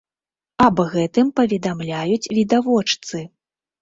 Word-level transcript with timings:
Аб 0.67 0.81
гэтым 0.93 1.29
паведамляюць 1.39 2.31
відавочцы. 2.39 3.17